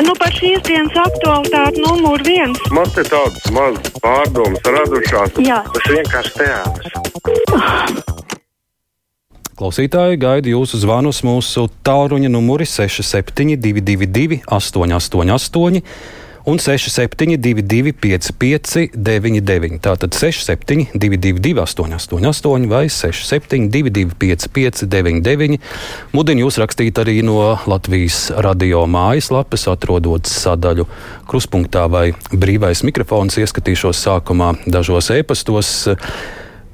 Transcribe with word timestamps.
Nu, 0.00 0.14
par 0.16 0.32
šīs 0.32 0.62
dienas 0.64 0.96
aktualitāti 0.96 1.82
numur 1.84 2.22
viens. 2.24 2.60
Man 2.72 2.88
te 2.94 3.04
tādas 3.04 3.50
mazas 3.52 3.92
pārdomas 4.00 4.64
radušās. 4.64 5.36
Jā. 5.44 5.60
Tas 5.74 5.90
vienkārši 5.92 6.32
teātris. 6.38 6.92
Klausītāji 9.60 10.16
gaida 10.16 10.48
jūsu 10.48 10.78
zvanus 10.80 11.20
mūsu 11.20 11.66
tālruņa 11.84 12.30
numuri 12.32 12.64
6722, 12.64 14.40
888 14.48 15.82
un 16.44 16.58
6722, 16.58 17.92
559, 17.92 19.80
tātad 19.84 20.14
6722, 20.16 21.54
888 21.60 22.68
vai 22.70 22.86
6722, 22.88 24.14
559, 24.18 25.60
mudinu 26.16 26.46
jūs 26.46 26.60
rakstīt 26.62 27.00
arī 27.02 27.20
no 27.26 27.56
Latvijas 27.70 28.30
radio 28.40 28.86
mājaslapas, 28.90 29.68
atrodot 29.72 30.30
sadaļu 30.30 30.88
kruspunktā 31.30 31.86
vai 31.92 32.10
brīvais 32.32 32.84
mikrofons. 32.86 33.38
Ieskatīšos 33.40 34.04
sākumā 34.06 34.54
dažos 34.66 35.12
ēpastos. 35.14 35.74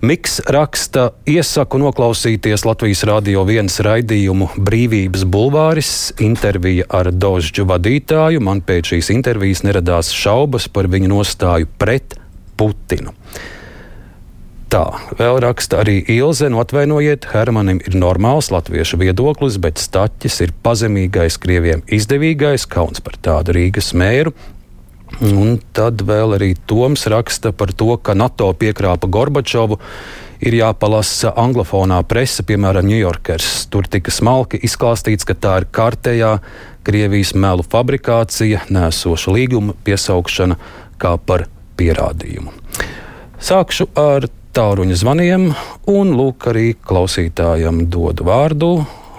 Miks 0.04 0.42
raksta, 0.52 1.06
iesaku 1.24 1.78
noklausīties 1.80 2.66
Latvijas 2.68 3.00
Rādio 3.08 3.46
vienas 3.48 3.78
raidījumu 3.80 4.50
Brīvības 4.60 5.22
bulvāris, 5.24 5.92
intervija 6.20 6.84
ar 6.92 7.08
Dožģu 7.08 7.64
vadītāju. 7.70 8.42
Man 8.44 8.60
pēc 8.60 8.92
šīs 8.92 9.08
intervijas 9.14 9.64
neradās 9.64 10.12
šaubas 10.12 10.68
par 10.68 10.90
viņu 10.92 11.08
nostāju 11.14 11.70
pret 11.80 12.18
Putinu. 12.60 13.14
Tā, 14.68 14.84
vēl 15.16 15.40
raksta 15.40 15.80
arī 15.80 16.02
Ilze, 16.12 16.50
nu 16.52 16.60
atvainojiet, 16.60 17.30
Hermanim 17.32 17.80
ir 17.80 17.96
normāls 17.96 18.50
latviešu 18.52 19.00
viedoklis, 19.00 19.56
bet 19.62 19.80
staķis 19.80 20.42
ir 20.44 20.52
pazemīgais, 20.66 21.40
krieviem 21.40 21.86
izdevīgais, 21.88 22.68
kauns 22.68 23.00
par 23.00 23.16
tādu 23.16 23.56
Rīgas 23.56 23.94
mēru. 23.96 24.36
Un 25.24 25.56
tad 25.72 26.02
vēl 26.04 26.36
arī 26.36 26.50
Toms 26.68 27.06
raksta 27.08 27.52
par 27.56 27.72
to, 27.72 27.94
ka 27.96 28.12
NATO 28.12 28.50
piekrāpa 28.52 29.08
Gorbačovu. 29.08 29.78
Ir 30.44 30.52
jāpalasa 30.58 31.32
anglofonā 31.40 32.02
presa, 32.04 32.44
piemēram, 32.44 32.84
Ņujorkers. 32.90 33.70
Tur 33.72 33.88
tika 33.88 34.12
smalki 34.12 34.60
izklāstīts, 34.68 35.24
ka 35.24 35.32
tā 35.32 35.54
ir 35.62 35.68
kārtējā 35.72 36.34
Krievijas 36.84 37.32
melu 37.32 37.64
fabrikācija, 37.64 38.66
nēsoša 38.68 39.32
līguma 39.32 39.72
piesaukšana 39.86 40.58
kā 41.00 41.16
par 41.16 41.46
pierādījumu. 41.80 42.52
Sākšu 43.40 43.88
ar 43.96 44.28
tāluņa 44.56 45.00
zvaniem, 45.00 45.48
un 45.88 46.12
lūk, 46.16 46.46
arī 46.52 46.68
klausītājam 46.76 47.86
dodu 47.92 48.28
vārdu. 48.28 48.70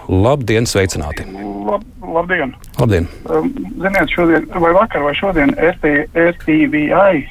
Labdien, 0.08 0.64
sveicināti! 0.64 1.26
Lab, 1.68 1.84
labdien! 2.00 2.54
Labdien. 2.80 3.08
Um, 3.28 3.50
ziniet, 3.76 4.12
šodien, 4.16 4.46
vai 4.56 4.72
vakar 4.76 5.04
vai 5.04 5.12
šodien 5.16 5.52
RT, 5.60 5.92
RTVI 6.16 7.26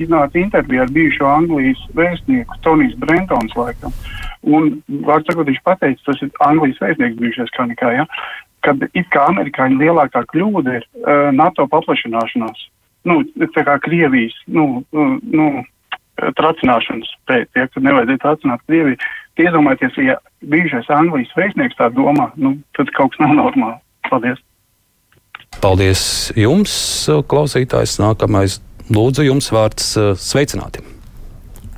iznāca 0.00 0.38
intervija 0.40 0.86
ar 0.86 0.92
bijušo 0.92 1.26
Anglijas 1.28 1.80
vēstnieku 1.96 2.56
Tonijs 2.64 2.94
Brentons 3.00 3.52
laikam. 3.56 3.92
Un, 4.42 4.78
var 5.04 5.24
sakot, 5.26 5.48
viņš 5.48 5.60
pateica, 5.64 6.00
tas 6.08 6.24
ir 6.24 6.32
Anglijas 6.44 6.80
vēstnieks 6.80 7.20
bijušais 7.20 7.52
kā 7.56 7.68
nekā, 7.68 7.92
ja, 8.00 8.06
kad 8.64 8.80
it 8.92 9.08
kā 9.12 9.26
amerikāņu 9.28 9.80
lielākā 9.84 10.24
kļūda 10.32 10.78
ir 10.80 10.88
uh, 10.88 11.28
NATO 11.36 11.68
paplašināšanās. 11.68 12.68
Nu, 13.08 13.20
tā 13.56 13.66
kā 13.66 13.76
Krievijas, 13.82 14.36
nu, 14.48 14.84
uh, 14.96 15.14
nu, 15.20 15.66
tracināšanas 16.16 17.12
pēc, 17.28 17.48
ja, 17.56 17.66
kad 17.68 17.84
nevajadzēja 17.84 18.22
tracināt 18.24 18.64
Krieviju. 18.68 19.00
Iedomājieties, 19.40 19.96
ja 20.04 20.18
bijušais 20.44 20.90
Anglijas 20.92 21.30
vēstnieks 21.38 21.78
tā 21.78 21.88
domā, 21.94 22.28
nu, 22.36 22.56
tad 22.76 22.90
kaut 22.96 23.14
kas 23.14 23.22
nav 23.24 23.36
normāli. 23.38 23.78
Paldies! 24.10 24.42
Paldies 25.62 26.02
jums, 26.36 26.74
klausītājs. 27.30 27.96
Nākamais, 28.02 28.58
lūdzu, 28.92 29.24
jums 29.28 29.48
vārds 29.54 29.94
sveicināti. 30.20 30.84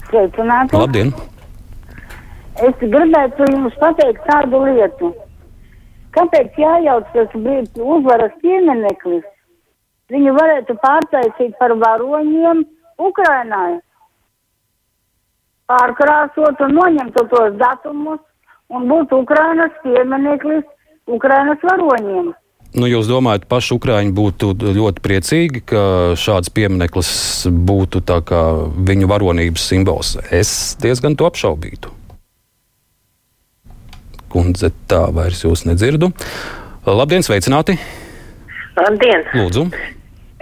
Sveicināti! 0.08 0.74
Labdien! 0.78 1.14
Es 2.62 2.74
gribētu 2.78 3.46
jums 3.51 3.74
pateikt 3.83 4.27
tādu 4.30 4.62
lietu. 4.67 5.14
Kāpēc 6.14 6.58
jājauc 6.58 7.08
tas 7.14 7.33
brīdis 7.34 7.83
uzvaras 7.83 8.34
piemineklis? 8.42 9.24
Viņu 10.14 10.34
varētu 10.36 10.77
pārtaisīt 10.83 11.57
par 11.58 11.74
varoņiem 11.80 12.62
Ukrainai. 13.02 13.80
Pārkrāsot 15.70 16.61
un 16.67 16.75
noņemt 16.77 17.17
tos 17.33 17.55
datumus 17.61 18.20
un 18.69 18.89
būtu 18.91 19.23
Ukrainas 19.25 19.73
piemineklis 19.85 20.64
Ukrainas 21.11 21.61
varoņiem. 21.64 22.33
Nu, 22.75 22.89
jūs 22.91 23.07
domājat, 23.07 23.45
paši 23.47 23.77
Ukrāņi 23.77 24.11
būtu 24.17 24.48
ļoti 24.75 25.02
priecīgi, 25.05 25.61
ka 25.70 25.83
šāds 26.19 26.51
piemineklis 26.51 27.11
būtu 27.47 28.02
viņu 28.89 29.11
varonības 29.11 29.69
simbols. 29.70 30.17
Es 30.35 30.75
diezgan 30.83 31.14
to 31.14 31.29
apšaubītu. 31.30 31.92
Kundze, 34.35 34.73
tā 34.91 35.05
vairs 35.14 35.45
jūs 35.46 35.63
nedzirdu. 35.69 36.11
Labdien, 36.85 37.23
sveicināti! 37.23 37.79
Labdien! 38.75 39.23
Lūdzu! 39.39 39.69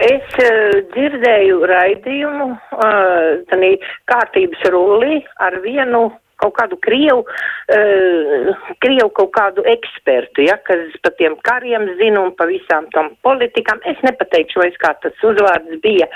Es 0.03 0.33
uh, 0.43 0.81
dzirdēju 0.91 1.61
raidījumu, 1.69 2.49
uh, 2.75 3.77
kārtības 4.11 4.65
rulli 4.73 5.21
ar 5.39 5.55
vienu 5.63 6.09
kaut 6.43 6.55
kādu 6.59 6.79
krievu, 6.83 7.23
uh, 7.25 8.67
krievu 8.83 9.09
kaut 9.17 9.31
kādu 9.37 9.65
ekspertu, 9.73 10.45
ja, 10.47 10.59
kas 10.67 10.93
par 11.03 11.15
tiem 11.19 11.37
kariem 11.47 11.87
zina 12.01 12.23
un 12.27 12.33
par 12.37 12.51
visām 12.51 12.89
tam 12.95 13.13
politikām. 13.25 13.81
Es 13.89 13.99
nepateikšu, 14.05 14.61
vai 14.61 14.69
kā 14.79 14.93
tas 15.03 15.25
uzvārds 15.25 15.79
bija. 15.83 16.09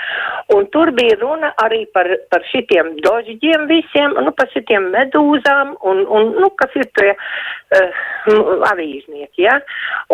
Un 0.54 0.68
tur 0.74 0.92
bija 0.96 1.18
runa 1.22 1.52
arī 1.64 1.84
par, 1.94 2.10
par 2.32 2.44
šitiem 2.52 2.94
dožģiem 3.04 3.66
visiem, 3.70 4.16
nu, 4.24 4.34
par 4.36 4.50
šitiem 4.54 4.90
medūzām 4.94 5.74
un, 5.88 6.04
un 6.06 6.32
nu, 6.38 6.52
kas 6.60 6.76
ir 6.78 6.88
tie 6.98 7.12
uh, 7.14 8.04
avīznieki, 8.70 9.44
ja. 9.46 9.58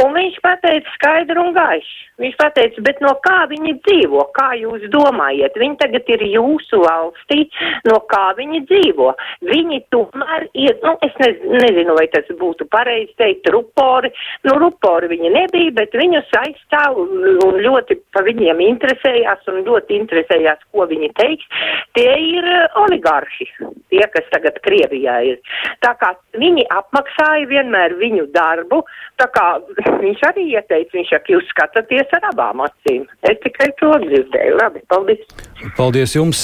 Un 0.03 0.15
viņš 0.17 0.41
pateica 0.45 0.97
skaidru 0.97 1.49
un 1.49 1.55
gaišu. 1.57 2.01
Viņš 2.23 2.37
pateica, 2.39 2.83
bet 2.87 3.01
no 3.03 3.11
kā 3.25 3.41
viņi 3.51 3.73
dzīvo, 3.83 4.29
kā 4.37 4.53
jūs 4.61 4.85
domājat? 4.93 5.57
Viņi 5.59 5.79
tagad 5.81 6.11
ir 6.15 6.23
jūsu 6.31 6.79
valstī, 6.85 7.41
no 7.89 7.99
kā 8.13 8.29
viņi 8.39 8.61
dzīvo. 8.69 9.09
Viņi 9.51 9.81
tomēr 10.13 10.47
ir, 10.53 10.77
nu, 10.83 10.95
es 11.07 11.15
nez, 11.21 11.41
nezinu, 11.65 11.95
vai 11.99 12.07
tas 12.13 12.29
būtu 12.41 12.67
pareizi 12.73 13.13
teikt, 13.21 13.49
rupori. 13.55 14.11
Nu, 14.47 14.57
rupori 14.61 15.11
viņi 15.13 15.33
nebija, 15.35 15.75
bet 15.79 15.97
viņus 15.97 16.33
aizstāv 16.41 16.99
un 17.01 17.61
ļoti 17.65 17.99
pa 18.15 18.25
viņiem 18.27 18.63
interesējās 18.65 19.49
un 19.53 19.63
ļoti 19.67 19.99
interesējās, 20.01 20.63
ko 20.73 20.87
viņi 20.91 21.11
teiks. 21.19 21.49
Tie 21.97 22.11
ir 22.11 22.49
oligarhi, 22.81 23.49
tie, 23.93 24.03
kas 24.15 24.29
tagad 24.33 24.59
Krievijā 24.65 25.17
ir. 25.31 25.41
Tā 25.85 25.95
kā 26.01 26.15
viņi 26.39 26.67
apmaksāja 26.75 27.49
vienmēr 27.51 27.97
viņu 28.01 28.29
darbu, 28.35 28.83
tā 29.21 29.29
kā 29.35 29.47
viņš 30.01 30.25
arī 30.31 30.49
ieteica, 30.55 30.97
viņš 30.97 31.13
saka, 31.15 31.35
jūs 31.35 31.51
skatāties 31.53 32.15
ar 32.19 32.29
abām 32.33 32.65
acīm. 32.65 33.05
Es 33.29 33.41
tikai 33.45 33.71
to 33.81 33.93
dzirdēju. 34.05 34.59
Labi, 34.61 34.83
paldies. 34.91 35.23
Paldies 35.79 36.15
jums. 36.17 36.41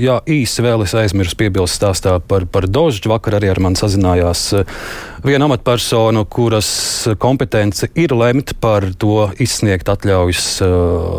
Jā, 0.00 0.20
īsi 0.30 0.64
vēl 0.64 0.84
es 0.86 0.94
aizmirsu 0.98 1.38
piebilst 1.38 1.78
stāstā 1.80 2.16
par, 2.28 2.46
par 2.50 2.68
Dožģu. 2.94 3.10
Vakar 3.10 3.38
arī 3.38 3.50
ar 3.50 3.58
mani 3.62 3.78
sazinājās 3.78 4.42
viena 5.24 5.48
amatpersona, 5.48 6.24
kuras 6.30 6.68
kompetence 7.18 7.88
ir 7.98 8.14
lemt 8.14 8.54
par 8.62 8.86
to 8.98 9.30
izsniegt 9.42 9.88
atļaujas 9.90 10.48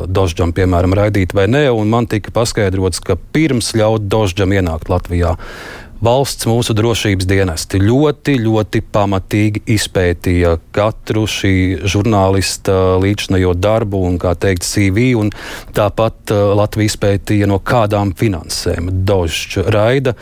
Dožģam, 0.08 0.53
piemēram, 0.56 0.96
raidīt 0.96 1.36
vai 1.36 1.47
nē. 1.52 1.68
Man 1.86 2.08
tika 2.08 2.31
paskaidrots, 2.36 3.03
ka 3.03 3.18
pirms 3.36 3.74
ļaut 3.75 4.08
Dožģam 4.08 4.56
ienākt 4.56 4.91
Latvijā 4.91 5.36
valsts 6.03 6.46
mūsu 6.47 6.75
drošības 6.75 7.28
dienesti 7.28 7.80
ļoti, 7.81 8.36
ļoti 8.44 8.81
pamatīgi 8.94 9.63
izpētīja 9.75 10.56
katru 10.75 11.25
šī 11.30 11.53
žurnālista 11.88 12.97
līdzšinajo 13.02 13.56
darbu 13.57 14.04
un, 14.10 14.19
kā 14.21 14.36
teikt, 14.39 14.68
CV, 14.68 15.13
un 15.19 15.31
tāpat 15.75 16.36
uh, 16.36 16.51
Latvija 16.60 16.92
izpētīja 16.92 17.50
no 17.50 17.62
kādām 17.63 18.13
finansēm 18.18 18.92
Dožs 19.07 19.62
raida. 19.71 20.16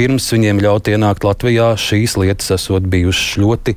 Pirms 0.00 0.30
viņiem 0.32 0.62
ļaut 0.64 0.86
ienākt 0.88 1.26
Latvijā, 1.28 1.74
šīs 1.76 2.14
lietas 2.16 2.46
esot 2.54 2.86
bijušas 2.88 3.34
ļoti 3.42 3.74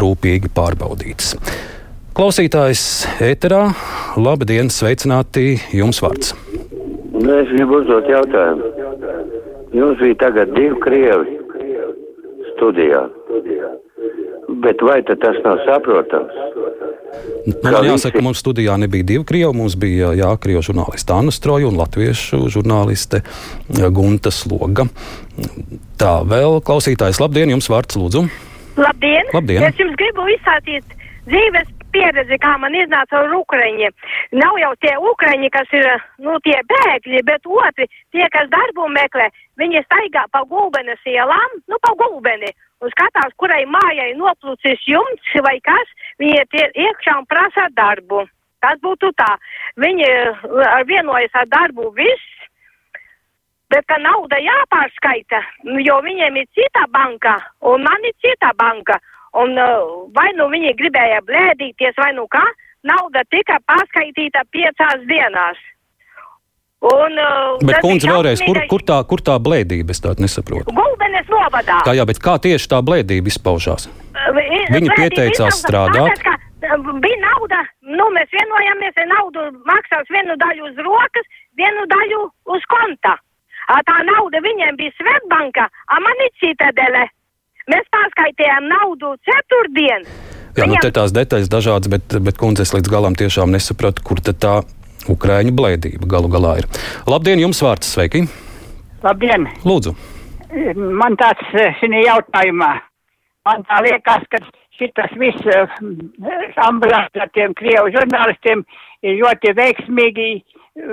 rūpīgi 0.00 0.48
pārbaudītas. 0.56 1.34
Klausītājs 2.16 2.84
ēterā, 3.20 3.58
labdien, 4.16 4.70
sveicināti, 4.72 5.58
jums 5.76 6.00
vārds. 6.00 6.32
Es 6.32 7.52
gribu 7.52 7.82
uzdot 7.82 8.08
jautājumu. 8.08 8.70
Jums 9.76 10.00
bija 10.00 10.16
tagad 10.24 10.56
divi 10.56 10.80
krievi 10.80 11.36
studijā. 12.54 13.04
Bet 14.64 14.80
vai 14.80 15.02
tas 15.12 15.44
nav 15.44 15.60
saprotams? 15.68 16.40
Nu, 17.46 17.54
man 17.62 17.86
jāsaka, 17.86 18.22
mums 18.24 18.40
studijā 18.42 18.74
nebija 18.80 19.06
divi 19.06 19.24
krievi. 19.26 19.52
Mums 19.56 19.76
bija 19.78 20.10
jā, 20.18 20.32
krievu 20.42 20.64
žurnāliste 20.66 21.14
Anna 21.14 21.34
Stroja 21.34 21.68
un 21.70 21.78
latviešu 21.78 22.48
žurnāliste 22.52 23.22
Gunta 23.94 24.32
Sloga. 24.34 24.88
Tā 26.00 26.18
vēl 26.26 26.60
klausītājs, 26.66 27.22
labdien, 27.22 27.54
jums 27.54 27.70
vārds 27.70 27.98
lūdzu. 27.98 28.26
Labdien! 28.76 29.30
labdien. 29.32 29.64
Es 29.64 29.78
jums 29.80 29.96
gribu 29.96 30.26
izsātīt 30.34 30.96
dzīves 31.30 31.70
pieredzi, 31.96 32.38
kā 32.42 32.52
man 32.60 32.76
iznāca 32.76 33.22
ar 33.22 33.34
Ukraiņiem. 33.38 33.94
Nav 34.36 34.58
jau 34.60 34.72
tie 34.84 34.94
Ukraiņi, 35.12 35.50
kas 35.54 35.72
ir, 35.78 35.88
nu, 36.26 36.36
tie 36.44 36.58
bēgļi, 36.72 37.22
bet 37.30 37.48
otri, 37.48 37.88
tie, 38.14 38.24
kas 38.34 38.50
darbu 38.52 38.88
meklē, 38.92 39.30
viņi 39.60 39.84
staigā 39.86 40.26
pa 40.34 40.44
gulbenes 40.50 41.02
ielām, 41.08 41.60
nu, 41.70 41.80
pa 41.82 41.94
gulbeni, 42.00 42.52
un 42.84 42.92
skatās, 42.92 43.32
kurai 43.40 43.62
mājai 43.70 44.12
noplūcis 44.18 44.84
jumts 44.90 45.36
vai 45.46 45.56
kas, 45.64 45.94
viņi 46.20 46.38
iet 46.40 46.80
iekšā 46.86 47.18
un 47.20 47.28
prasa 47.30 47.68
darbu. 47.76 48.24
Tas 48.64 48.78
būtu 48.82 49.12
tā. 49.20 49.32
Viņi 49.82 50.06
uh, 50.06 50.78
vienojas 50.88 51.34
ar 51.36 51.48
darbu 51.52 51.90
viss, 51.96 52.32
bet 53.70 53.84
ka 53.90 53.98
nauda 54.00 54.38
jāpārskaita, 54.40 55.42
nu, 55.68 55.78
jo 55.84 55.98
viņiem 56.06 56.38
ir 56.40 56.48
cita 56.56 56.86
banka, 56.94 57.36
un 57.60 57.84
man 57.84 58.08
ir 58.08 58.16
cita 58.24 58.52
banka. 58.56 58.98
Un 59.36 59.58
uh, 59.60 60.08
vai 60.16 60.30
nu 60.38 60.48
viņi 60.48 60.76
gribēja 60.78 61.20
blēdīties, 61.28 61.98
vai 62.00 62.12
nu 62.16 62.24
kā, 62.32 62.44
nauda 62.86 63.24
tika 63.30 63.58
pārskaitīta 63.68 64.46
piecās 64.54 65.02
dienās. 65.10 65.60
Un, 66.86 67.18
uh, 67.18 67.58
Bet, 67.66 67.80
kundze, 67.82 68.08
vēlreiz, 68.10 68.42
kur, 68.46 68.60
kur, 68.70 68.82
tā, 68.86 69.00
kur 69.08 69.22
tā 69.24 69.36
blēdība? 69.42 69.94
Es 69.94 70.02
tādu 70.04 70.22
nesaprotu. 70.22 70.74
Gulbenes 70.76 71.26
novadā. 71.32 71.80
Tā 71.86 71.96
jā, 71.96 72.04
bet 72.06 72.20
kā 72.22 72.36
tieši 72.42 72.70
tā 72.70 72.82
blēdība 72.86 73.32
izpaužās? 73.32 73.88
Viņi 74.70 74.92
pieteicās 74.94 75.62
strādāt. 75.62 76.20
Tāpēc, 76.22 76.46
bija 77.02 77.18
nauda, 77.22 77.62
nu 77.96 78.06
mēs 78.14 78.30
vienojāmies, 78.34 78.94
ka 78.96 79.06
naudu 79.10 79.48
maksās 79.68 80.08
vienu 80.14 80.36
daļu 80.40 80.70
uz 80.70 80.80
rokas, 80.86 81.28
vienu 81.58 81.86
daļu 81.90 82.22
uz 82.54 82.70
konta. 82.70 83.16
Tā 83.66 83.98
nauda 84.06 84.40
viņiem 84.44 84.78
bija 84.78 84.94
Svetbanka, 84.94 85.66
a 85.66 86.00
man 86.02 86.24
ir 86.26 86.32
citadele. 86.42 87.06
Mēs 87.66 87.86
pārskaitījām 87.90 88.68
naudu 88.70 89.16
ceturtdien. 89.26 90.06
Jā, 90.56 90.68
nu 90.70 90.78
te 90.80 90.92
tās 90.94 91.12
detaļas 91.12 91.50
dažādas, 91.52 91.90
bet, 91.92 92.14
bet 92.22 92.38
kundze, 92.40 92.64
es 92.64 92.72
līdz 92.72 92.88
galam 92.88 93.16
tiešām 93.18 93.50
nesapratu, 93.52 94.04
kur 94.06 94.22
tā 94.22 94.60
Ukraiņu 95.12 95.54
blēdība 95.56 96.08
galu 96.10 96.30
galā 96.32 96.58
ir. 96.62 96.68
Labdien, 97.10 97.42
jums 97.42 97.62
vārds 97.62 97.94
sveiki! 97.94 98.26
Labdien! 99.04 99.48
Lūdzu! 99.66 99.94
Man 100.76 101.16
tāds 101.20 101.42
šī 101.80 101.90
jautājumā, 102.06 102.70
man 103.46 103.64
tā 103.68 103.80
liekas, 103.84 104.24
ka 104.30 104.40
šitas 104.78 105.12
viss 105.20 105.48
ambulants 106.66 107.20
ar 107.20 107.30
tiem 107.34 107.54
Krievu 107.58 107.90
žurnālistiem 107.94 108.62
ir 109.06 109.18
ļoti 109.20 109.54
veiksmīgi 109.56 110.28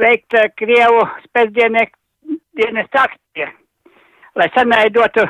veikt 0.04 0.38
eh, 0.40 0.50
Krievu 0.60 1.04
spēcdienas 1.28 2.98
aktie, 3.04 3.50
lai 4.40 4.50
sanaidotu, 4.56 5.28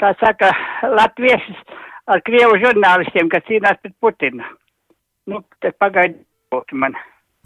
kā 0.00 0.12
saka, 0.20 0.52
latviešus 0.92 1.64
ar 2.12 2.22
Krievu 2.26 2.60
žurnālistiem, 2.62 3.30
kas 3.32 3.46
cīnās 3.48 3.80
pret 3.82 3.96
Putinu. 4.00 4.44
Nu, 5.26 5.42
tas 5.60 5.74
pagaidi 5.80 6.22
man. 6.72 6.94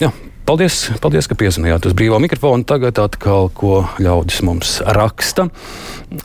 Jā, 0.01 0.07
paldies, 0.49 0.87
paldies, 0.97 1.27
ka 1.29 1.35
piezinājāt 1.37 1.85
uz 1.85 1.93
brīvā 1.93 2.17
mikrofona. 2.23 2.65
Tagad 2.65 2.97
atkal, 3.03 3.51
ko 3.53 3.83
ļaudis 4.01 4.39
mums 4.47 4.71
raksta. 4.97 5.45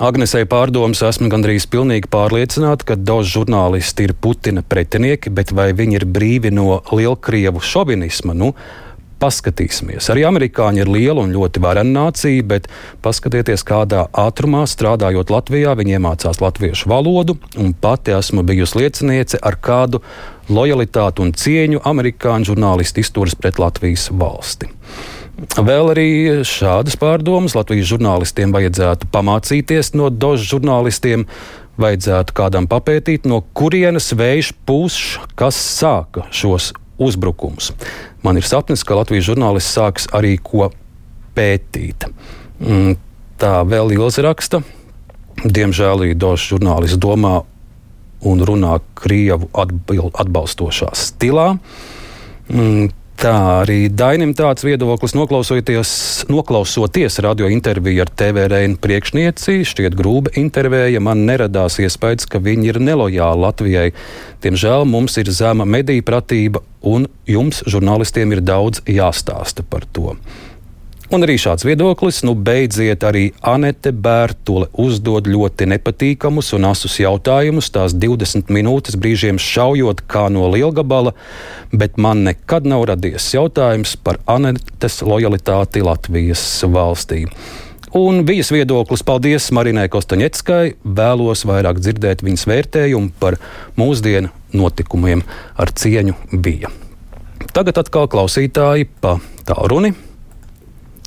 Agnesei 0.01 0.47
pārdomas 0.49 1.03
esmu 1.05 1.29
gandrīz 1.29 1.67
pilnīgi 1.69 2.09
pārliecināta, 2.09 2.87
ka 2.89 2.97
daudz 2.97 3.35
žurnālisti 3.35 4.07
ir 4.09 4.15
Putina 4.17 4.65
pretinieki, 4.65 5.29
bet 5.29 5.53
vai 5.53 5.75
viņi 5.77 6.01
ir 6.01 6.09
brīvi 6.09 6.55
no 6.57 6.79
lielkrievu 6.89 7.61
šovinisma? 7.61 8.33
Nu, 8.33 8.55
Paskatīsimies. 9.17 10.11
Arī 10.13 10.27
amerikāņi 10.29 10.83
ir 10.83 10.91
liela 10.93 11.23
un 11.25 11.33
ļoti 11.33 11.61
varena 11.65 12.03
nācija, 12.03 12.45
bet 12.45 12.69
paskatieties, 13.05 13.65
kādā 13.65 14.05
ātrumā 14.13 14.67
strādājot 14.69 15.33
Latvijā, 15.33 15.73
viņi 15.79 15.97
iemācās 15.97 16.43
latviešu 16.45 16.91
valodu, 16.93 17.39
un 17.57 17.73
pati 17.73 18.13
esmu 18.13 18.45
bijusi 18.45 18.83
lieciniece, 18.83 19.41
ar 19.41 19.57
kādu 19.57 20.03
lojalitāti 20.53 21.25
un 21.25 21.33
cieņu 21.33 21.81
amerikāņu 21.89 22.53
žurnālisti 22.53 23.01
izturas 23.07 23.39
pret 23.41 23.61
Latvijas 23.63 24.11
valsti. 24.13 24.69
Vēl 25.37 25.93
arī 25.93 26.09
šādas 26.49 26.97
pārdomas 27.01 27.57
Latvijas 27.57 27.91
žurnālistiem 27.91 28.53
vajadzētu 28.57 29.09
pamācīties 29.13 29.93
no 29.97 30.09
dožu 30.13 30.57
žurnālistiem, 30.57 31.27
vajadzētu 31.81 32.37
kādam 32.37 32.69
papētīt, 32.69 33.29
no 33.29 33.43
kurienes 33.57 34.13
vējš 34.17 34.55
pūš, 34.69 35.01
kas 35.37 35.57
sāka 35.61 36.25
šos 36.33 36.73
uzbrukumus. 36.99 37.73
Man 38.23 38.41
ir 38.41 38.47
sapnis, 38.47 38.85
ka 38.87 38.99
Latvijas 38.99 39.29
žurnālists 39.29 39.77
sāks 39.77 40.09
arī 40.17 40.37
ko 40.43 40.71
pētīt. 41.37 42.09
Mm, 42.61 42.97
Tā 43.37 43.61
vēl 43.69 43.93
Ilza 43.93 44.23
raksta. 44.25 44.63
Diemžēl 45.45 46.07
īdošs 46.15 46.55
žurnālists 46.55 46.97
domā 46.97 47.43
un 48.25 48.41
runā 48.49 48.79
Krievu 48.97 49.51
atbalstošā 49.53 50.89
stilā. 50.97 51.51
Mm, 52.49 52.89
Tā 53.17 53.33
arī 53.63 53.87
Dainim 53.89 54.35
tāds 54.37 54.61
viedoklis, 54.61 55.15
noklausoties 55.17 57.15
radio 57.25 57.49
interviju 57.49 58.03
ar 58.05 58.11
TVRN 58.13 58.75
priekšnieci, 58.77 59.63
šķiet 59.65 59.97
grūba 59.97 60.35
intervēja, 60.37 61.01
man 61.01 61.25
neradās 61.25 61.79
iespējas, 61.81 62.29
ka 62.29 62.43
viņi 62.45 62.69
ir 62.75 62.81
nelojāli 62.85 63.41
Latvijai. 63.41 63.87
Diemžēl 64.45 64.85
mums 64.93 65.17
ir 65.17 65.33
zema 65.33 65.65
mediju 65.65 66.05
pratība, 66.05 66.61
un 66.87 67.09
jums, 67.27 67.65
žurnālistiem, 67.67 68.37
ir 68.37 68.45
daudz 68.47 68.85
jāstāsta 68.87 69.67
par 69.67 69.89
to. 69.93 70.15
Un 71.07 71.23
arī 71.23 71.37
šāds 71.39 71.63
viedoklis, 71.63 72.25
nu 72.27 72.33
beidziet, 72.35 73.05
arī 73.07 73.29
Anete 73.47 73.93
Bērtule 73.95 74.67
uzdod 74.83 75.29
ļoti 75.31 75.69
nepatīkamus 75.71 76.51
un 76.57 76.67
asus 76.67 76.97
jautājumus, 76.99 77.69
tās 77.71 77.95
20 77.95 78.51
minūtes 78.51 78.99
brīžiem 78.99 79.39
šaujot 79.39 80.03
kā 80.11 80.25
no 80.35 80.49
lielgabala, 80.51 81.15
bet 81.71 81.95
man 81.95 82.25
nekad 82.27 82.67
nav 82.67 82.89
radies 82.91 83.29
jautājums 83.37 83.95
par 84.03 84.19
Anetes 84.27 84.99
lojalitāti 85.07 85.85
Latvijas 85.87 86.43
valstī. 86.67 87.29
Un 87.97 88.27
viņas 88.29 88.51
viedoklis, 88.53 89.01
paldies 89.07 89.47
Marinai 89.57 89.87
Kostaņeckai, 89.89 90.77
vēlos 90.85 91.47
vairāk 91.49 91.81
dzirdēt 91.81 92.25
viņas 92.27 92.45
vērtējumu 92.51 93.15
par 93.21 93.39
mūsdienu 93.81 94.29
notikumiem 94.53 95.25
ar 95.57 95.73
cieņu 95.73 96.17
bija. 96.45 96.69
Tagad 97.57 97.81
atkal 97.81 98.11
klausītāji 98.13 98.91
pa 99.01 99.17
tālruni. 99.49 99.95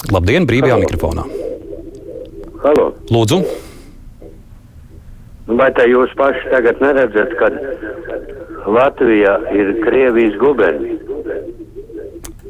Labdien, 0.09 0.49
brīvajā 0.49 0.79
Halo. 0.79 0.85
mikrofonā. 0.87 1.27
Halo. 2.63 2.93
Lūdzu, 3.13 3.43
Vai 5.49 5.71
tā 5.73 5.87
jūs 5.89 6.11
paši 6.13 6.51
tagad 6.51 6.77
neredzat, 6.83 7.31
ka 7.39 7.47
Latvija 8.69 9.33
ir 9.57 9.71
Krievijas 9.81 10.35
guberņi? 10.37 11.08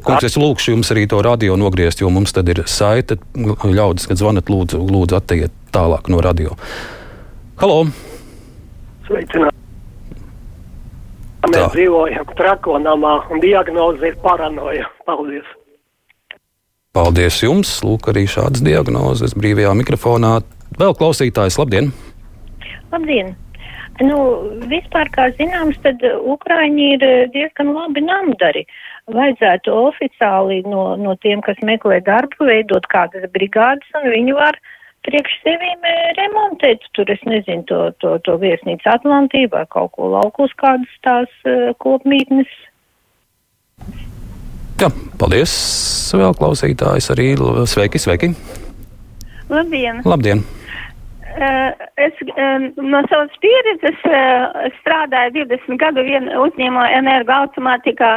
Kungs, 0.09 0.25
es 0.27 0.37
lūgšu 0.39 0.73
jums 0.75 0.91
arī 0.93 1.05
to 1.09 1.21
radio 1.25 1.55
nogriezt, 1.59 2.01
jo 2.01 2.09
mums 2.13 2.33
tad 2.35 2.49
ir 2.51 2.63
saite. 2.69 3.19
Ļaudis, 3.37 4.09
kad 4.09 4.19
zvanat, 4.19 4.49
lūdzu, 4.51 4.81
lūdzu 4.89 5.17
atteiet 5.19 5.55
tālāk 5.75 6.09
no 6.11 6.21
radio. 6.25 6.57
Halo! 7.61 7.85
Sveicināti! 9.07 9.55
Tā. 11.39 11.47
Mēs 11.53 11.71
dzīvojam 11.73 12.33
trakonamā 12.35 13.13
un 13.31 13.39
diagnoze 13.41 14.11
ir 14.11 14.17
paranoja. 14.21 14.89
Paldies! 15.07 15.47
Paldies 16.93 17.39
jums! 17.41 17.71
Lūk, 17.85 18.09
arī 18.11 18.25
šādas 18.29 18.63
diagnozes 18.65 19.37
brīvajā 19.39 19.71
mikrofonā. 19.79 20.39
Vēl 20.79 20.97
klausītājs, 20.99 21.57
labdien! 21.61 21.93
Labdien! 22.91 23.33
Nu, 24.03 24.17
vispār, 24.71 25.09
kā 25.11 25.27
zināms, 25.35 25.79
tad 25.83 26.03
Ukraiņi 26.03 26.85
ir 26.95 27.03
diezgan 27.33 27.73
labi 27.75 28.03
namdari. 28.05 28.63
Vajadzētu 29.09 29.73
oficiāli 29.73 30.61
no, 30.69 30.93
no 30.99 31.15
tiem, 31.23 31.41
kas 31.45 31.57
meklē 31.65 31.99
darbu, 32.05 32.45
veidot 32.49 32.85
kādas 32.91 33.25
brigādes, 33.33 33.87
un 33.97 34.11
viņi 34.13 34.35
var 34.37 34.59
priekš 35.07 35.35
sevīm 35.45 35.87
eh, 35.87 36.11
remontēt. 36.19 36.85
Tur 36.93 37.09
es 37.09 37.21
nezinu, 37.25 37.65
to, 37.69 37.79
to, 38.03 38.17
to 38.27 38.37
viesnīcu 38.41 38.89
Atlantiju 38.91 39.51
vai 39.55 39.65
kaut 39.73 39.95
ko 39.97 40.11
laukus, 40.13 40.53
kādas 40.61 40.93
tās 41.05 41.31
uh, 41.47 41.71
kopmītnes. 41.81 42.51
Jā, 44.79 44.91
paldies! 45.19 45.51
Vēl 46.15 46.37
klausītājs 46.37 47.09
arī. 47.13 47.33
Sveiki, 47.69 48.01
sveiki! 48.01 48.31
Labdien! 49.49 50.01
Labdien! 50.05 50.45
Uh, 51.39 51.71
es 52.01 52.15
um, 52.33 52.65
no 52.89 52.99
savas 53.07 53.35
pieredzes 53.43 53.99
uh, 54.09 54.69
strādāju 54.79 55.45
20 55.47 55.77
gadu 55.79 56.03
vienā 56.03 56.39
uzņēmumā 56.41 56.87
energoautomātikā, 56.97 58.15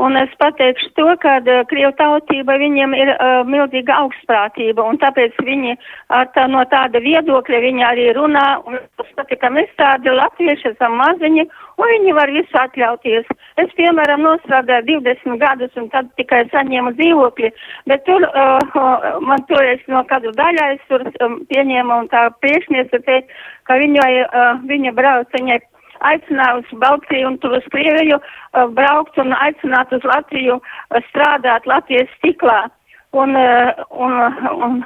un 0.00 0.16
es 0.16 0.30
pateikšu 0.40 0.90
to, 0.96 1.06
ka 1.22 1.36
uh, 1.40 1.62
Krievu 1.68 1.92
tautība 1.98 2.56
viņiem 2.60 2.94
ir 2.96 3.12
uh, 3.12 3.42
milzīga 3.48 3.98
augstprātība, 4.02 4.84
un 4.88 4.98
tāpēc 5.02 5.36
viņi 5.44 5.76
ar 6.16 6.30
tā, 6.36 6.46
no 6.50 6.64
tāda 6.72 7.02
viedokļa 7.04 7.60
viņi 7.66 7.84
arī 7.86 8.06
runā, 8.16 8.46
un 8.66 8.78
uzskata, 9.02 9.36
ka 9.36 9.50
mēs 9.52 9.70
tādi 9.80 10.14
latvieši 10.16 10.72
esam 10.72 10.96
maziņi, 11.00 11.46
un 11.78 11.92
viņi 11.94 12.16
var 12.16 12.32
visu 12.34 12.58
atļauties. 12.62 13.28
Es, 13.60 13.74
piemēram, 13.78 14.24
nostrādāju 14.26 15.02
20 15.04 15.40
gadus, 15.42 15.74
un 15.76 15.90
tad 15.92 16.08
tikai 16.20 16.44
saņēmu 16.52 16.94
dzīvokli, 16.98 17.52
bet 17.90 18.06
tur 18.08 18.24
uh, 18.28 19.18
man 19.20 19.44
toreiz 19.50 19.82
no 19.92 20.04
kādu 20.08 20.32
daļā 20.38 20.72
es 20.76 20.86
tur 20.88 21.04
um, 21.20 21.42
pieņēmu, 21.52 22.00
un 22.04 22.08
tā 22.12 22.28
priekšniece 22.40 23.04
teica, 23.04 23.44
ka 23.68 23.76
viņai, 23.82 24.12
uh, 24.24 24.64
viņa 24.68 24.96
brauc, 24.96 25.28
viņai 25.36 25.60
aicināju 26.10 26.62
uz 26.62 26.72
Baltiju 26.84 27.32
un 27.32 27.38
tur 27.42 27.58
uz 27.58 27.68
Krieviju 27.74 28.18
uh, 28.18 28.66
braukt 28.78 29.18
un 29.22 29.34
aicināt 29.38 29.92
uz 29.96 30.04
Latviju 30.08 30.58
uh, 30.58 31.02
strādāt 31.10 31.68
Latvijas 31.70 32.10
stiklā. 32.18 32.64
Un, 33.12 33.36
uh, 33.36 33.84
un, 33.92 34.18
un, 34.56 34.82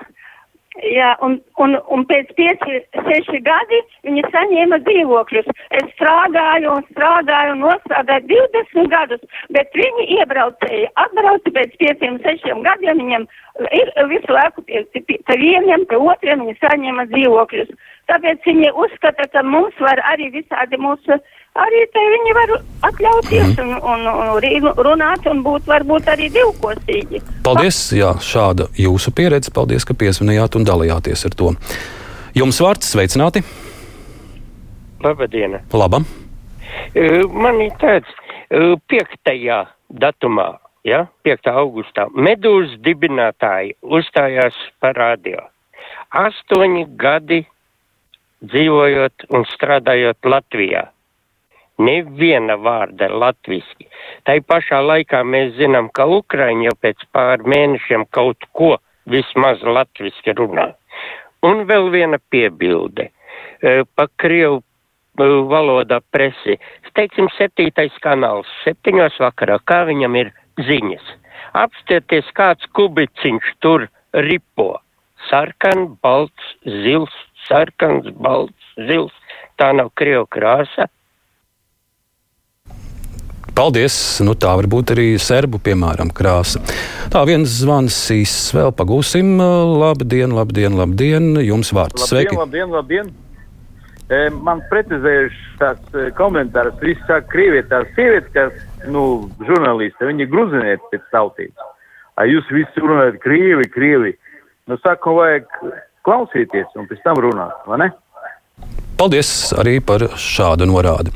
Jā, 0.85 1.15
un, 1.25 1.39
un, 1.63 1.73
un 1.89 2.03
pēc 2.05 2.33
pieci, 2.37 2.81
seši 2.93 3.39
gadi 3.47 3.79
viņi 4.05 4.25
saņēma 4.29 4.79
dzīvokļus. 4.85 5.49
Es 5.79 5.87
strādāju 5.95 6.75
un 6.75 6.85
strādāju 6.91 7.55
un 7.55 7.63
nostrādāju 7.65 8.29
20 8.29 8.91
gadus, 8.93 9.23
bet 9.57 9.73
viņi 9.73 10.09
iebraucēja, 10.19 10.93
atbrauca 11.01 11.55
pēc 11.57 11.79
pieciem, 11.81 12.21
sešiem 12.27 12.61
gadiem, 12.67 13.01
viņam 13.01 13.25
ir 13.73 13.93
visu 14.13 14.37
laiku 14.37 14.67
pie, 14.69 14.85
pie, 14.93 15.17
pie 15.17 15.39
vieniem, 15.41 15.87
pie 15.89 15.97
otriem 15.97 16.45
viņi 16.45 16.59
saņēma 16.61 17.09
dzīvokļus. 17.15 17.73
Tāpēc 18.07 18.45
viņi 18.47 18.69
uzskata, 18.79 19.27
ka 19.33 19.43
mums 19.43 19.75
var 19.83 19.99
arī 20.13 20.29
visādi 20.31 20.79
mūsu 20.79 21.17
arī 21.59 21.81
te 21.91 22.03
viņi 22.13 22.35
var 22.37 22.53
atļauties 22.91 23.57
Mhm. 23.57 23.61
un, 23.67 23.73
un, 23.83 24.07
un 24.07 24.41
ri- 24.45 24.61
runāt 24.87 25.27
un 25.31 25.43
būt 25.43 25.67
varbūt 25.67 26.07
arī 26.13 26.29
divkosīgi. 26.31 27.23
Paldies, 27.43 27.81
jā, 27.93 28.13
šāda 28.21 28.69
jūsu 28.79 29.11
pieredze. 29.17 29.51
Paldies, 29.51 29.85
ka 29.85 29.95
piesvinējāt 29.95 30.57
un 30.57 30.65
dalījāties 30.69 31.25
ar 31.27 31.35
to. 31.35 31.55
Jums 32.37 32.61
vārds 32.61 32.93
sveicināti. 32.95 33.43
Labdien! 35.03 35.59
Labam! 35.73 36.05
Man 37.33 37.61
ir 37.61 37.73
tāds 37.81 38.09
eh, 38.51 38.75
piektajā 38.89 39.67
datumā, 39.91 40.59
ja, 40.85 41.07
5. 41.27 41.51
augustā, 41.53 42.07
medūzas 42.15 42.77
dibinātāji 42.85 43.75
uzstājās 43.83 44.55
par 44.81 44.95
radio. 44.99 45.43
Astoņi 46.17 46.87
gadi 46.97 47.43
dzīvojot 48.45 49.31
un 49.35 49.47
strādājot 49.53 50.29
Latvijā. 50.29 50.87
Neviena 51.79 52.57
vārda 52.57 53.09
latviski. 53.13 53.89
Tai 54.25 54.39
pašā 54.49 54.81
laikā 54.81 55.21
mēs 55.25 55.55
zinām, 55.59 55.91
ka 55.93 56.07
Ukraiņi 56.09 56.71
jau 56.71 56.77
pēc 56.81 57.05
pār 57.13 57.45
mēnešiem 57.45 58.07
kaut 58.17 58.49
ko 58.57 58.77
vismaz 59.13 59.61
latviski 59.61 60.33
runā. 60.39 60.71
Un 61.45 61.67
vēl 61.69 61.91
viena 61.93 62.19
piebilde. 62.33 63.11
E, 63.61 63.85
Pa 63.95 64.09
Krievu 64.17 64.63
e, 64.63 65.29
valodā 65.53 66.01
presi. 66.11 66.57
Teiksim, 66.97 67.29
septītais 67.37 67.93
kanāls, 68.01 68.49
septiņos 68.65 69.21
vakarā, 69.21 69.59
kā 69.69 69.83
viņam 69.85 70.17
ir 70.17 70.33
ziņas. 70.65 71.13
Apstieties, 71.61 72.29
kāds 72.37 72.65
kubiciņš 72.77 73.53
tur 73.61 73.85
ripo. 74.27 74.79
Sarkan, 75.29 75.91
balts, 76.01 76.55
zils, 76.65 77.13
sarkans, 77.49 78.11
balts, 78.21 78.75
zils. 78.89 79.15
Tā 79.57 79.73
nav 79.73 79.91
Krievu 79.97 80.27
krāsa. 80.29 80.91
Paldies! 83.57 83.95
Nu, 84.21 84.35
tā 84.37 84.51
var 84.59 84.67
būt 84.69 84.91
arī 84.93 85.07
serbu, 85.23 85.57
piemēram, 85.65 86.11
krāsa. 86.13 86.61
Tā 87.13 87.23
viens 87.25 87.49
zvans 87.49 87.97
īsts 88.13 88.51
vēl 88.53 88.69
pagūsim. 88.77 89.39
Labdien, 89.81 90.35
labdien, 90.37 90.77
labdien! 90.77 91.31
Jums 91.41 91.73
vārds 91.73 92.05
sveiki! 92.11 92.37
Labdien, 92.37 92.69
labdien! 92.75 93.09
E, 94.13 94.19
man 94.45 94.61
precizējuši 94.69 95.57
tāds 95.63 95.97
e, 95.97 96.11
komentārs. 96.19 96.77
Visi 96.83 97.01
saka, 97.09 97.25
krieviet 97.33 97.71
tās 97.73 97.89
sievietes, 97.97 98.29
kas, 98.37 98.85
nu, 98.93 99.07
žurnālisti, 99.49 100.05
viņi 100.05 100.29
gruzinieti 100.31 100.93
pēc 100.93 101.09
tautības. 101.17 101.73
A 102.21 102.29
jūs 102.29 102.53
visi 102.53 102.85
runājat 102.85 103.17
krievi, 103.25 103.71
krievi. 103.73 104.13
Nu, 104.69 104.77
saku, 104.85 105.17
vajag 105.17 105.49
klausīties 106.07 106.77
un 106.79 106.89
pēc 106.91 107.05
tam 107.05 107.21
runāt? 107.25 107.63
Paldies 108.97 109.29
arī 109.61 109.77
par 109.85 110.07
šādu 110.17 110.65
norādi. 110.71 111.13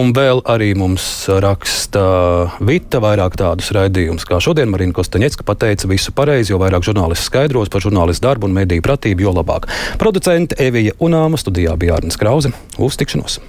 Un 0.00 0.14
vēl 0.16 0.40
arī 0.48 0.70
mums 0.78 1.04
raksta 1.44 2.04
Vita 2.64 3.02
vairāk 3.04 3.36
tādus 3.36 3.68
raidījumus, 3.76 4.24
kā 4.28 4.38
šodien 4.40 4.72
Marina 4.72 4.96
Kostaņecka 4.96 5.44
pateica 5.44 5.90
visu 5.90 6.14
pareizi, 6.16 6.54
jo 6.54 6.62
vairāk 6.62 6.86
žurnālisti 6.88 7.28
skaidros 7.28 7.68
par 7.74 7.84
žurnālistu 7.84 8.24
darbu 8.30 8.48
un 8.48 8.56
mediju 8.62 8.86
pratību, 8.88 9.26
jo 9.26 9.36
labāk. 9.42 9.68
Producente 10.00 10.56
Evija 10.62 10.96
Unāma 11.04 11.40
studijā 11.40 11.76
bija 11.76 12.00
Arnis 12.00 12.16
Krause. 12.16 12.54
Uz 12.78 12.96
tikšanos! 12.96 13.40